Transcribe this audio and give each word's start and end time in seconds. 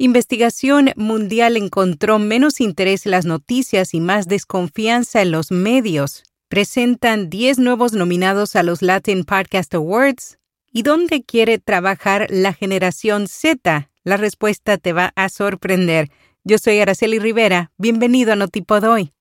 Investigación 0.00 0.92
mundial 0.94 1.56
encontró 1.56 2.20
menos 2.20 2.60
interés 2.60 3.04
en 3.04 3.10
las 3.10 3.24
noticias 3.24 3.94
y 3.94 4.00
más 4.00 4.28
desconfianza 4.28 5.22
en 5.22 5.32
los 5.32 5.50
medios. 5.50 6.22
Presentan 6.48 7.28
10 7.28 7.58
nuevos 7.58 7.94
nominados 7.94 8.54
a 8.54 8.62
los 8.62 8.80
Latin 8.80 9.24
Podcast 9.24 9.74
Awards. 9.74 10.38
¿Y 10.70 10.82
dónde 10.82 11.24
quiere 11.24 11.58
trabajar 11.58 12.28
la 12.30 12.52
generación 12.52 13.26
Z? 13.26 13.90
La 14.04 14.16
respuesta 14.16 14.78
te 14.78 14.92
va 14.92 15.12
a 15.16 15.28
sorprender. 15.28 16.12
Yo 16.44 16.58
soy 16.58 16.78
Araceli 16.78 17.18
Rivera. 17.18 17.72
Bienvenido 17.76 18.34
a 18.34 18.36
Notipod 18.36 18.84
hoy. 18.84 19.12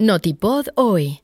Notipod 0.00 0.66
hoy 0.74 1.23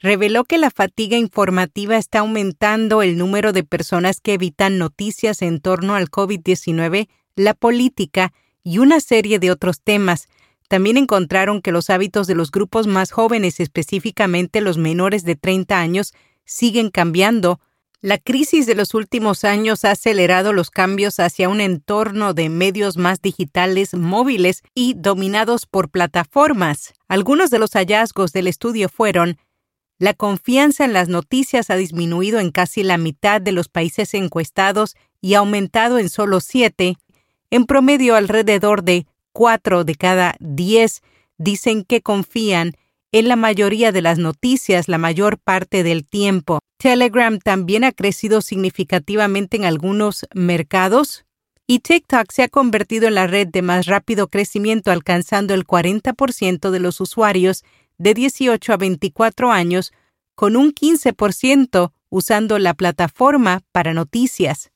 reveló 0.00 0.44
que 0.44 0.58
la 0.58 0.70
fatiga 0.70 1.16
informativa 1.16 1.96
está 1.96 2.20
aumentando 2.20 3.02
el 3.02 3.18
número 3.18 3.52
de 3.52 3.64
personas 3.64 4.20
que 4.20 4.34
evitan 4.34 4.78
noticias 4.78 5.42
en 5.42 5.60
torno 5.60 5.94
al 5.94 6.10
COVID-19, 6.10 7.08
la 7.36 7.54
política 7.54 8.32
y 8.62 8.78
una 8.78 9.00
serie 9.00 9.38
de 9.38 9.50
otros 9.50 9.80
temas. 9.82 10.28
También 10.68 10.98
encontraron 10.98 11.62
que 11.62 11.72
los 11.72 11.90
hábitos 11.90 12.26
de 12.26 12.34
los 12.34 12.50
grupos 12.50 12.86
más 12.86 13.10
jóvenes, 13.10 13.58
específicamente 13.58 14.60
los 14.60 14.76
menores 14.76 15.24
de 15.24 15.34
30 15.34 15.78
años, 15.78 16.12
siguen 16.44 16.90
cambiando. 16.90 17.60
La 18.00 18.18
crisis 18.18 18.66
de 18.66 18.76
los 18.76 18.94
últimos 18.94 19.42
años 19.42 19.84
ha 19.84 19.90
acelerado 19.90 20.52
los 20.52 20.70
cambios 20.70 21.18
hacia 21.18 21.48
un 21.48 21.60
entorno 21.60 22.32
de 22.32 22.48
medios 22.48 22.96
más 22.96 23.20
digitales, 23.20 23.94
móviles 23.94 24.62
y 24.72 24.94
dominados 24.94 25.66
por 25.66 25.90
plataformas. 25.90 26.92
Algunos 27.08 27.50
de 27.50 27.58
los 27.58 27.72
hallazgos 27.72 28.32
del 28.32 28.46
estudio 28.46 28.88
fueron 28.88 29.38
la 29.98 30.14
confianza 30.14 30.84
en 30.84 30.92
las 30.92 31.08
noticias 31.08 31.70
ha 31.70 31.76
disminuido 31.76 32.38
en 32.38 32.50
casi 32.50 32.82
la 32.82 32.98
mitad 32.98 33.40
de 33.40 33.52
los 33.52 33.68
países 33.68 34.14
encuestados 34.14 34.96
y 35.20 35.34
ha 35.34 35.38
aumentado 35.40 35.98
en 35.98 36.08
solo 36.08 36.40
siete. 36.40 36.96
En 37.50 37.66
promedio, 37.66 38.14
alrededor 38.14 38.84
de 38.84 39.06
cuatro 39.32 39.84
de 39.84 39.96
cada 39.96 40.36
diez 40.38 41.02
dicen 41.36 41.84
que 41.84 42.00
confían 42.00 42.74
en 43.10 43.26
la 43.26 43.36
mayoría 43.36 43.90
de 43.90 44.02
las 44.02 44.18
noticias 44.18 44.88
la 44.88 44.98
mayor 44.98 45.38
parte 45.38 45.82
del 45.82 46.04
tiempo. 46.04 46.60
Telegram 46.76 47.38
también 47.38 47.82
ha 47.84 47.92
crecido 47.92 48.40
significativamente 48.40 49.56
en 49.56 49.64
algunos 49.64 50.26
mercados 50.34 51.24
y 51.66 51.80
TikTok 51.80 52.30
se 52.30 52.44
ha 52.44 52.48
convertido 52.48 53.08
en 53.08 53.14
la 53.14 53.26
red 53.26 53.48
de 53.48 53.62
más 53.62 53.86
rápido 53.86 54.28
crecimiento 54.28 54.90
alcanzando 54.90 55.54
el 55.54 55.66
40% 55.66 56.70
de 56.70 56.80
los 56.80 57.00
usuarios 57.00 57.64
de 57.98 58.14
18 58.14 58.72
a 58.72 58.76
24 58.76 59.52
años 59.52 59.92
con 60.34 60.56
un 60.56 60.72
15% 60.72 61.92
usando 62.10 62.58
la 62.58 62.74
plataforma 62.74 63.62
para 63.72 63.92
noticias. 63.92 64.70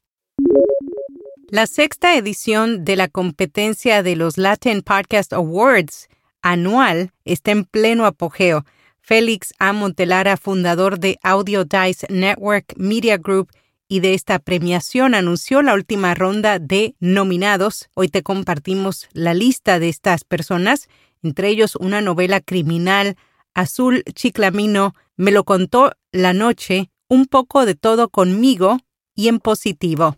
La 1.49 1.67
sexta 1.67 2.17
edición 2.17 2.85
de 2.85 2.97
la 2.97 3.09
competencia 3.09 4.03
de 4.03 4.17
los 4.17 4.39
Latin 4.39 4.83
Podcast 4.83 5.33
Awards 5.33 6.09
anual 6.41 7.13
está 7.25 7.53
en 7.53 7.65
pleno 7.65 8.07
apogeo. 8.07 8.65
Félix 9.01 9.53
A. 9.59 9.73
Montelara, 9.73 10.37
fundador 10.37 10.99
de 10.99 11.19
Audio 11.23 11.65
Dice 11.65 12.07
Network 12.09 12.75
Media 12.77 13.19
Group 13.19 13.51
y 13.89 14.01
de 14.01 14.15
esta 14.15 14.39
premiación, 14.39 15.15
anunció 15.15 15.61
la 15.61 15.75
última 15.75 16.15
ronda 16.15 16.59
de 16.59 16.95
nominados. 17.01 17.91
Hoy 17.95 18.09
te 18.09 18.23
compartimos 18.23 19.09
la 19.13 19.35
lista 19.35 19.79
de 19.79 19.89
estas 19.89 20.25
personas 20.25 20.89
entre 21.23 21.49
ellos 21.49 21.77
una 21.77 22.01
novela 22.01 22.41
criminal, 22.41 23.17
Azul 23.55 24.03
Chiclamino, 24.15 24.95
me 25.17 25.31
lo 25.31 25.45
contó 25.45 25.93
la 26.11 26.33
noche, 26.33 26.91
un 27.09 27.27
poco 27.27 27.67
de 27.67 27.75
todo 27.75 28.09
conmigo 28.09 28.79
y 29.15 29.29
en 29.29 29.39
positivo. 29.39 30.17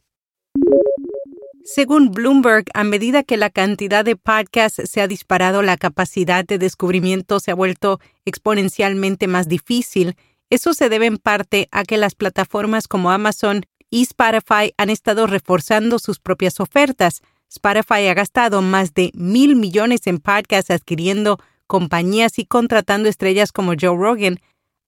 Según 1.64 2.10
Bloomberg, 2.10 2.66
a 2.74 2.84
medida 2.84 3.22
que 3.22 3.38
la 3.38 3.48
cantidad 3.48 4.04
de 4.04 4.16
podcasts 4.16 4.82
se 4.84 5.00
ha 5.00 5.08
disparado, 5.08 5.62
la 5.62 5.78
capacidad 5.78 6.44
de 6.44 6.58
descubrimiento 6.58 7.40
se 7.40 7.50
ha 7.50 7.54
vuelto 7.54 8.00
exponencialmente 8.26 9.28
más 9.28 9.48
difícil. 9.48 10.14
Eso 10.50 10.74
se 10.74 10.90
debe 10.90 11.06
en 11.06 11.16
parte 11.16 11.68
a 11.72 11.84
que 11.84 11.96
las 11.96 12.14
plataformas 12.14 12.86
como 12.86 13.10
Amazon 13.10 13.64
y 13.88 14.02
Spotify 14.02 14.74
han 14.76 14.90
estado 14.90 15.26
reforzando 15.26 15.98
sus 15.98 16.18
propias 16.18 16.60
ofertas, 16.60 17.22
Spotify 17.54 18.08
ha 18.08 18.14
gastado 18.14 18.62
más 18.62 18.94
de 18.94 19.12
mil 19.14 19.54
millones 19.54 20.06
en 20.06 20.18
podcasts 20.18 20.70
adquiriendo 20.70 21.38
compañías 21.68 22.38
y 22.38 22.46
contratando 22.46 23.08
estrellas 23.08 23.52
como 23.52 23.74
Joe 23.80 23.96
Rogan. 23.96 24.40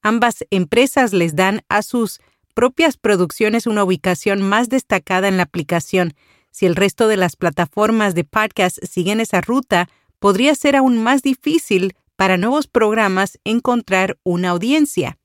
Ambas 0.03 0.45
empresas 0.51 1.13
les 1.13 1.37
dan 1.37 1.63
a 1.69 1.83
sus 1.83 2.21
propias 2.55 2.97
producciones 2.97 3.67
una 3.67 3.85
ubicación 3.85 4.43
más 4.43 4.69
destacada 4.69 5.29
en 5.29 5.37
la 5.37 5.45
aplicación. 5.45 6.15
Si 6.51 6.67
el 6.67 6.75
resto 6.75 7.07
de 7.07 7.17
las 7.17 7.37
plataformas 7.37 8.15
de 8.15 8.25
podcasts 8.25 8.81
siguen 8.91 9.21
esa 9.21 9.41
ruta, 9.41 9.89
podría 10.19 10.55
ser 10.55 10.75
aún 10.75 11.01
más 11.03 11.23
difícil 11.23 11.95
para 12.17 12.37
nuevos 12.37 12.67
programas 12.67 13.39
encontrar 13.45 14.19
una 14.25 14.51
audiencia. 14.51 15.19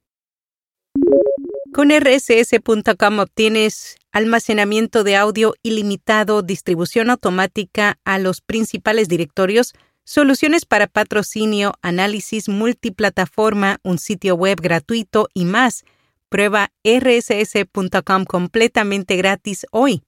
Con 1.74 1.90
rss.com 1.90 3.20
obtienes 3.20 3.96
almacenamiento 4.12 5.04
de 5.04 5.16
audio 5.16 5.54
ilimitado, 5.64 6.42
distribución 6.42 7.10
automática 7.10 8.00
a 8.06 8.20
los 8.20 8.42
principales 8.42 9.08
directorios, 9.08 9.74
soluciones 10.04 10.66
para 10.66 10.88
patrocinio, 10.88 11.74
análisis 11.82 12.50
multiplataforma, 12.50 13.80
un 13.84 13.98
sitio 13.98 14.36
web 14.36 14.60
gratuito 14.62 15.30
y 15.34 15.46
más. 15.46 15.84
Prueba 16.30 16.72
rss.com 16.84 18.26
completamente 18.26 19.16
gratis 19.18 19.66
hoy. 19.72 20.02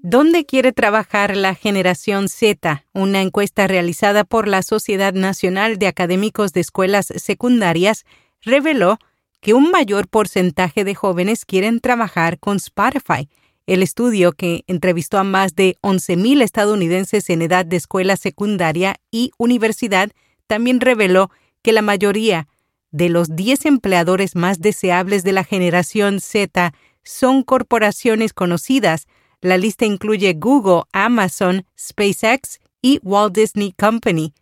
¿Dónde 0.00 0.46
quiere 0.46 0.72
trabajar 0.72 1.36
la 1.36 1.54
generación 1.54 2.28
Z? 2.28 2.84
Una 2.94 3.20
encuesta 3.20 3.66
realizada 3.66 4.24
por 4.24 4.48
la 4.48 4.62
Sociedad 4.62 5.12
Nacional 5.12 5.78
de 5.78 5.88
Académicos 5.88 6.52
de 6.52 6.60
Escuelas 6.60 7.12
Secundarias 7.16 8.04
reveló 8.40 8.98
que 9.40 9.54
un 9.54 9.70
mayor 9.70 10.08
porcentaje 10.08 10.84
de 10.84 10.94
jóvenes 10.94 11.44
quieren 11.44 11.80
trabajar 11.80 12.38
con 12.38 12.56
Spotify. 12.56 13.28
El 13.66 13.82
estudio, 13.82 14.32
que 14.32 14.64
entrevistó 14.66 15.18
a 15.18 15.24
más 15.24 15.54
de 15.54 15.76
11.000 15.82 16.42
estadounidenses 16.42 17.28
en 17.30 17.42
edad 17.42 17.66
de 17.66 17.76
escuela 17.76 18.16
secundaria 18.16 18.96
y 19.10 19.30
universidad, 19.38 20.10
también 20.46 20.80
reveló 20.80 21.30
que 21.62 21.72
la 21.72 21.82
mayoría 21.82 22.48
de 22.90 23.10
los 23.10 23.36
10 23.36 23.66
empleadores 23.66 24.34
más 24.34 24.60
deseables 24.60 25.22
de 25.22 25.32
la 25.32 25.44
generación 25.44 26.20
Z 26.20 26.72
son 27.04 27.42
corporaciones 27.42 28.32
conocidas. 28.32 29.06
La 29.40 29.58
lista 29.58 29.84
incluye 29.84 30.32
Google, 30.32 30.84
Amazon, 30.92 31.66
SpaceX 31.78 32.58
y 32.80 33.00
Walt 33.02 33.34
Disney 33.34 33.72
Company. 33.72 34.32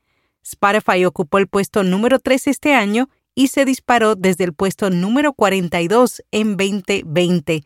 Spotify 0.42 1.04
ocupó 1.04 1.38
el 1.38 1.48
puesto 1.48 1.82
número 1.82 2.20
3 2.20 2.46
este 2.46 2.74
año 2.74 3.08
y 3.36 3.48
se 3.48 3.64
disparó 3.66 4.16
desde 4.16 4.44
el 4.44 4.54
puesto 4.54 4.90
número 4.90 5.34
42 5.34 6.24
en 6.32 6.56
2020. 6.56 7.62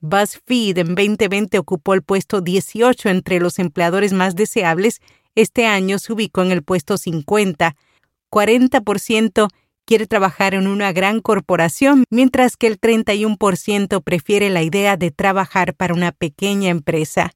BuzzFeed 0.00 0.78
en 0.78 0.94
2020 0.94 1.58
ocupó 1.58 1.94
el 1.94 2.02
puesto 2.02 2.42
18 2.42 3.08
entre 3.08 3.40
los 3.40 3.58
empleadores 3.58 4.12
más 4.12 4.36
deseables. 4.36 5.00
Este 5.34 5.66
año 5.66 5.98
se 5.98 6.12
ubicó 6.12 6.42
en 6.42 6.52
el 6.52 6.62
puesto 6.62 6.98
50. 6.98 7.76
40% 8.30 9.48
quiere 9.86 10.06
trabajar 10.06 10.52
en 10.54 10.66
una 10.66 10.92
gran 10.92 11.20
corporación, 11.20 12.04
mientras 12.10 12.58
que 12.58 12.66
el 12.66 12.78
31% 12.78 14.02
prefiere 14.04 14.50
la 14.50 14.62
idea 14.62 14.98
de 14.98 15.10
trabajar 15.10 15.74
para 15.74 15.94
una 15.94 16.12
pequeña 16.12 16.68
empresa. 16.68 17.32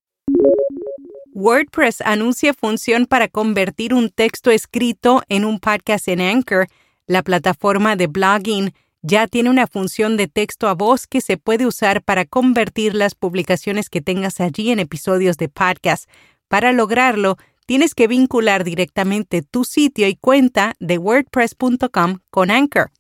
WordPress 1.32 2.02
anuncia 2.02 2.52
función 2.52 3.06
para 3.06 3.28
convertir 3.28 3.94
un 3.94 4.10
texto 4.10 4.50
escrito 4.50 5.22
en 5.28 5.46
un 5.46 5.58
podcast 5.58 6.06
en 6.08 6.20
Anchor 6.20 6.68
la 7.06 7.22
plataforma 7.22 7.96
de 7.96 8.06
blogging 8.06 8.72
ya 9.02 9.26
tiene 9.26 9.50
una 9.50 9.66
función 9.66 10.16
de 10.16 10.28
texto 10.28 10.66
a 10.66 10.74
voz 10.74 11.06
que 11.06 11.20
se 11.20 11.36
puede 11.36 11.66
usar 11.66 12.02
para 12.02 12.24
convertir 12.24 12.94
las 12.94 13.14
publicaciones 13.14 13.90
que 13.90 14.00
tengas 14.00 14.40
allí 14.40 14.70
en 14.70 14.78
episodios 14.78 15.36
de 15.36 15.50
podcast. 15.50 16.08
Para 16.48 16.72
lograrlo, 16.72 17.36
tienes 17.66 17.94
que 17.94 18.08
vincular 18.08 18.64
directamente 18.64 19.42
tu 19.42 19.64
sitio 19.64 20.08
y 20.08 20.16
cuenta 20.16 20.74
de 20.80 20.96
wordpress.com 20.96 22.20
con 22.30 22.50
Anchor. 22.50 22.90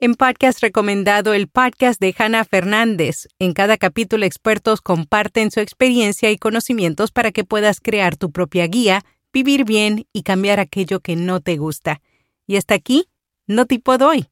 En 0.00 0.14
podcast 0.14 0.60
recomendado 0.60 1.34
el 1.34 1.48
podcast 1.48 2.00
de 2.00 2.14
Hannah 2.16 2.44
Fernández. 2.44 3.26
En 3.40 3.52
cada 3.52 3.76
capítulo 3.76 4.24
expertos 4.24 4.80
comparten 4.80 5.50
su 5.50 5.58
experiencia 5.58 6.30
y 6.30 6.38
conocimientos 6.38 7.10
para 7.10 7.32
que 7.32 7.42
puedas 7.42 7.80
crear 7.80 8.16
tu 8.16 8.30
propia 8.30 8.68
guía, 8.68 9.04
vivir 9.32 9.64
bien 9.64 10.06
y 10.12 10.22
cambiar 10.22 10.60
aquello 10.60 11.00
que 11.00 11.16
no 11.16 11.40
te 11.40 11.56
gusta. 11.56 12.00
Y 12.48 12.56
hasta 12.56 12.74
aquí, 12.74 13.08
no 13.46 13.66
te 13.66 13.78
puedo 13.78 14.08
hoy. 14.08 14.26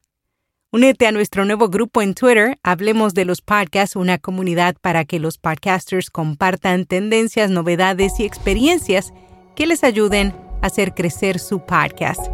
Únete 0.71 1.07
a 1.07 1.13
nuestro 1.13 1.45
nuevo 1.45 1.69
grupo 1.69 2.01
en 2.01 2.13
Twitter, 2.13 2.57
Hablemos 2.61 3.13
de 3.13 3.23
los 3.23 3.41
Podcasts, 3.41 3.95
una 3.95 4.17
comunidad 4.17 4.75
para 4.81 5.05
que 5.05 5.19
los 5.19 5.37
podcasters 5.37 6.09
compartan 6.09 6.85
tendencias, 6.85 7.49
novedades 7.49 8.19
y 8.19 8.25
experiencias 8.25 9.13
que 9.55 9.65
les 9.67 9.83
ayuden 9.85 10.35
a 10.61 10.67
hacer 10.67 10.93
crecer 10.93 11.39
su 11.39 11.65
podcast. 11.65 12.27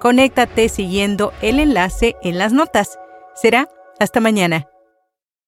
Conéctate 0.00 0.68
siguiendo 0.68 1.32
el 1.40 1.60
enlace 1.60 2.16
en 2.22 2.36
las 2.36 2.52
notas. 2.52 2.98
Será 3.34 3.68
hasta 3.98 4.20
mañana. 4.20 4.68